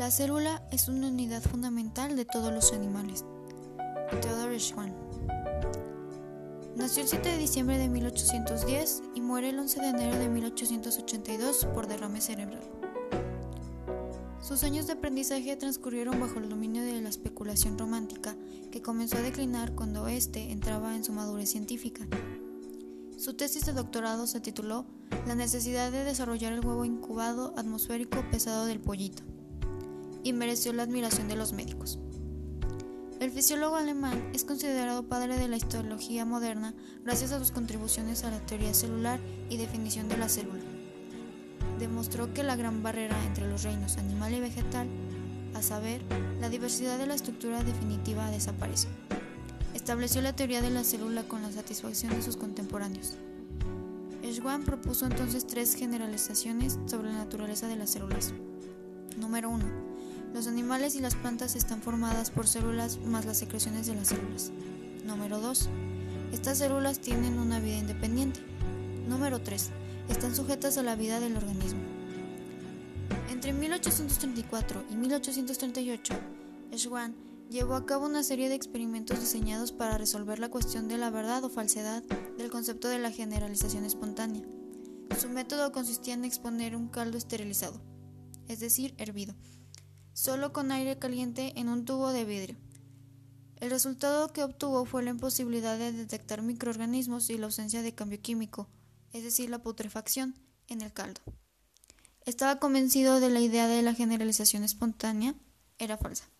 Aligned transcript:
La 0.00 0.10
célula 0.10 0.62
es 0.70 0.88
una 0.88 1.08
unidad 1.08 1.42
fundamental 1.42 2.16
de 2.16 2.24
todos 2.24 2.50
los 2.54 2.72
animales. 2.72 3.22
Theodore 4.22 4.58
Schwann. 4.58 4.94
Nació 6.74 7.02
el 7.02 7.08
7 7.10 7.28
de 7.28 7.36
diciembre 7.36 7.76
de 7.76 7.90
1810 7.90 9.02
y 9.14 9.20
muere 9.20 9.50
el 9.50 9.58
11 9.58 9.78
de 9.78 9.88
enero 9.88 10.18
de 10.18 10.30
1882 10.30 11.66
por 11.74 11.86
derrame 11.86 12.22
cerebral. 12.22 12.62
Sus 14.40 14.64
años 14.64 14.86
de 14.86 14.94
aprendizaje 14.94 15.54
transcurrieron 15.56 16.18
bajo 16.18 16.38
el 16.38 16.48
dominio 16.48 16.82
de 16.82 16.98
la 17.02 17.10
especulación 17.10 17.76
romántica, 17.76 18.34
que 18.72 18.80
comenzó 18.80 19.18
a 19.18 19.20
declinar 19.20 19.74
cuando 19.74 20.08
éste 20.08 20.50
entraba 20.50 20.96
en 20.96 21.04
su 21.04 21.12
madurez 21.12 21.50
científica. 21.50 22.06
Su 23.18 23.34
tesis 23.34 23.66
de 23.66 23.74
doctorado 23.74 24.26
se 24.26 24.40
tituló 24.40 24.86
La 25.26 25.34
necesidad 25.34 25.92
de 25.92 26.04
desarrollar 26.04 26.54
el 26.54 26.64
huevo 26.64 26.86
incubado 26.86 27.52
atmosférico 27.58 28.24
pesado 28.30 28.64
del 28.64 28.80
pollito, 28.80 29.24
y 30.22 30.32
mereció 30.32 30.72
la 30.72 30.82
admiración 30.82 31.28
de 31.28 31.36
los 31.36 31.52
médicos. 31.52 31.98
El 33.20 33.30
fisiólogo 33.30 33.76
alemán 33.76 34.30
es 34.32 34.44
considerado 34.44 35.02
padre 35.02 35.36
de 35.36 35.46
la 35.46 35.58
histología 35.58 36.24
moderna 36.24 36.74
gracias 37.04 37.32
a 37.32 37.38
sus 37.38 37.50
contribuciones 37.50 38.24
a 38.24 38.30
la 38.30 38.40
teoría 38.40 38.72
celular 38.72 39.20
y 39.50 39.58
definición 39.58 40.08
de 40.08 40.16
la 40.16 40.30
célula. 40.30 40.62
Demostró 41.78 42.32
que 42.32 42.42
la 42.42 42.56
gran 42.56 42.82
barrera 42.82 43.22
entre 43.26 43.46
los 43.46 43.62
reinos 43.62 43.98
animal 43.98 44.32
y 44.32 44.40
vegetal, 44.40 44.88
a 45.52 45.60
saber, 45.60 46.00
la 46.40 46.48
diversidad 46.48 46.96
de 46.96 47.06
la 47.06 47.14
estructura 47.14 47.62
definitiva, 47.62 48.30
desaparece. 48.30 48.88
Estableció 49.74 50.22
la 50.22 50.34
teoría 50.34 50.62
de 50.62 50.70
la 50.70 50.82
célula 50.82 51.24
con 51.24 51.42
la 51.42 51.52
satisfacción 51.52 52.14
de 52.14 52.22
sus 52.22 52.38
contemporáneos. 52.38 53.16
Schwann 54.24 54.64
propuso 54.64 55.04
entonces 55.04 55.46
tres 55.46 55.74
generalizaciones 55.74 56.78
sobre 56.86 57.12
la 57.12 57.18
naturaleza 57.18 57.68
de 57.68 57.76
las 57.76 57.90
células. 57.90 58.32
Número 59.18 59.50
1 59.50 59.89
los 60.32 60.46
animales 60.46 60.94
y 60.94 61.00
las 61.00 61.14
plantas 61.14 61.56
están 61.56 61.82
formadas 61.82 62.30
por 62.30 62.46
células 62.46 62.98
más 62.98 63.24
las 63.26 63.38
secreciones 63.38 63.86
de 63.86 63.94
las 63.94 64.08
células. 64.08 64.52
Número 65.04 65.40
2. 65.40 65.68
Estas 66.32 66.58
células 66.58 67.00
tienen 67.00 67.38
una 67.38 67.58
vida 67.58 67.78
independiente. 67.78 68.40
Número 69.08 69.40
3. 69.40 69.70
Están 70.08 70.34
sujetas 70.34 70.78
a 70.78 70.82
la 70.82 70.94
vida 70.94 71.20
del 71.20 71.36
organismo. 71.36 71.80
Entre 73.30 73.52
1834 73.52 74.84
y 74.90 74.96
1838, 74.96 76.14
Schwann 76.76 77.14
llevó 77.50 77.74
a 77.74 77.84
cabo 77.84 78.06
una 78.06 78.22
serie 78.22 78.48
de 78.48 78.54
experimentos 78.54 79.18
diseñados 79.18 79.72
para 79.72 79.98
resolver 79.98 80.38
la 80.38 80.50
cuestión 80.50 80.86
de 80.86 80.98
la 80.98 81.10
verdad 81.10 81.42
o 81.42 81.50
falsedad 81.50 82.04
del 82.38 82.50
concepto 82.50 82.88
de 82.88 83.00
la 83.00 83.10
generalización 83.10 83.84
espontánea. 83.84 84.44
Su 85.18 85.28
método 85.28 85.72
consistía 85.72 86.14
en 86.14 86.24
exponer 86.24 86.76
un 86.76 86.88
caldo 86.88 87.18
esterilizado, 87.18 87.80
es 88.46 88.60
decir, 88.60 88.94
hervido, 88.98 89.34
solo 90.12 90.52
con 90.52 90.72
aire 90.72 90.98
caliente 90.98 91.52
en 91.56 91.68
un 91.68 91.84
tubo 91.84 92.12
de 92.12 92.24
vidrio. 92.24 92.56
El 93.56 93.70
resultado 93.70 94.32
que 94.32 94.42
obtuvo 94.42 94.84
fue 94.86 95.02
la 95.02 95.10
imposibilidad 95.10 95.78
de 95.78 95.92
detectar 95.92 96.42
microorganismos 96.42 97.28
y 97.30 97.38
la 97.38 97.46
ausencia 97.46 97.82
de 97.82 97.94
cambio 97.94 98.20
químico, 98.20 98.68
es 99.12 99.22
decir, 99.22 99.50
la 99.50 99.62
putrefacción, 99.62 100.34
en 100.68 100.80
el 100.80 100.92
caldo. 100.92 101.20
Estaba 102.24 102.58
convencido 102.58 103.20
de 103.20 103.28
la 103.28 103.40
idea 103.40 103.66
de 103.66 103.82
la 103.82 103.94
generalización 103.94 104.62
espontánea 104.62 105.34
era 105.78 105.98
falsa. 105.98 106.30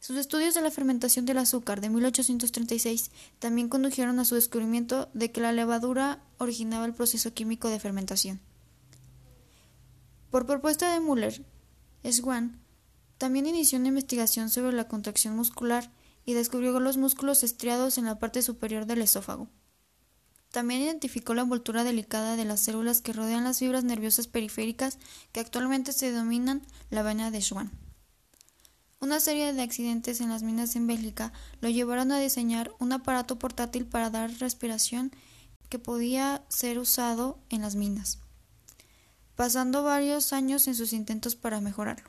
Sus 0.00 0.16
estudios 0.16 0.54
de 0.54 0.62
la 0.62 0.70
fermentación 0.70 1.26
del 1.26 1.38
azúcar 1.38 1.80
de 1.80 1.90
1836 1.90 3.10
también 3.40 3.68
condujeron 3.68 4.18
a 4.20 4.24
su 4.24 4.36
descubrimiento 4.36 5.10
de 5.12 5.32
que 5.32 5.40
la 5.40 5.52
levadura 5.52 6.22
originaba 6.38 6.86
el 6.86 6.94
proceso 6.94 7.34
químico 7.34 7.68
de 7.68 7.80
fermentación. 7.80 8.40
Por 10.30 10.46
propuesta 10.46 10.92
de 10.92 11.00
Müller, 11.00 11.44
Swan 12.04 12.60
también 13.18 13.46
inició 13.46 13.78
una 13.78 13.88
investigación 13.88 14.48
sobre 14.48 14.76
la 14.76 14.86
contracción 14.86 15.34
muscular 15.36 15.90
y 16.24 16.34
descubrió 16.34 16.78
los 16.78 16.96
músculos 16.96 17.42
estriados 17.42 17.98
en 17.98 18.04
la 18.04 18.18
parte 18.18 18.42
superior 18.42 18.86
del 18.86 19.02
esófago. 19.02 19.48
También 20.52 20.80
identificó 20.80 21.34
la 21.34 21.42
envoltura 21.42 21.84
delicada 21.84 22.36
de 22.36 22.44
las 22.44 22.60
células 22.60 23.02
que 23.02 23.12
rodean 23.12 23.44
las 23.44 23.58
fibras 23.58 23.84
nerviosas 23.84 24.28
periféricas 24.28 24.98
que 25.32 25.40
actualmente 25.40 25.92
se 25.92 26.10
denominan 26.10 26.62
la 26.90 27.02
vaina 27.02 27.30
de 27.30 27.42
Schwann. 27.42 27.72
Una 29.00 29.20
serie 29.20 29.52
de 29.52 29.62
accidentes 29.62 30.20
en 30.20 30.28
las 30.28 30.42
minas 30.42 30.74
en 30.74 30.86
Bélgica 30.86 31.32
lo 31.60 31.68
llevaron 31.68 32.12
a 32.12 32.18
diseñar 32.18 32.72
un 32.78 32.92
aparato 32.92 33.38
portátil 33.38 33.86
para 33.86 34.10
dar 34.10 34.30
respiración 34.38 35.12
que 35.68 35.78
podía 35.78 36.44
ser 36.48 36.78
usado 36.78 37.38
en 37.50 37.62
las 37.62 37.74
minas 37.74 38.18
pasando 39.38 39.84
varios 39.84 40.32
años 40.32 40.66
en 40.66 40.74
sus 40.74 40.92
intentos 40.92 41.36
para 41.36 41.60
mejorarlo. 41.60 42.08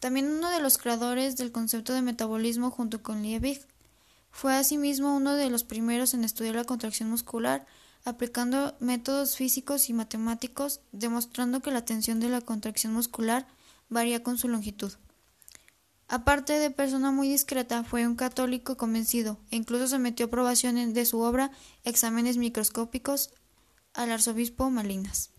También 0.00 0.30
uno 0.30 0.48
de 0.48 0.62
los 0.62 0.78
creadores 0.78 1.36
del 1.36 1.52
concepto 1.52 1.92
de 1.92 2.00
metabolismo 2.00 2.70
junto 2.70 3.02
con 3.02 3.20
Liebig 3.20 3.60
fue 4.30 4.54
asimismo 4.54 5.14
uno 5.14 5.34
de 5.34 5.50
los 5.50 5.62
primeros 5.62 6.14
en 6.14 6.24
estudiar 6.24 6.54
la 6.54 6.64
contracción 6.64 7.10
muscular 7.10 7.66
aplicando 8.06 8.74
métodos 8.80 9.36
físicos 9.36 9.90
y 9.90 9.92
matemáticos 9.92 10.80
demostrando 10.92 11.60
que 11.60 11.70
la 11.70 11.84
tensión 11.84 12.18
de 12.18 12.30
la 12.30 12.40
contracción 12.40 12.94
muscular 12.94 13.46
varía 13.90 14.22
con 14.22 14.38
su 14.38 14.48
longitud. 14.48 14.94
Aparte 16.08 16.54
de 16.54 16.70
persona 16.70 17.12
muy 17.12 17.28
discreta, 17.28 17.84
fue 17.84 18.06
un 18.06 18.16
católico 18.16 18.78
convencido 18.78 19.38
e 19.50 19.56
incluso 19.56 19.86
sometió 19.86 20.26
aprobación 20.26 20.94
de 20.94 21.04
su 21.04 21.20
obra 21.20 21.50
Exámenes 21.82 22.38
microscópicos 22.38 23.34
al 23.92 24.12
arzobispo 24.12 24.70
Malinas. 24.70 25.33